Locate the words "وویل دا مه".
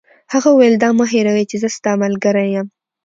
0.51-1.05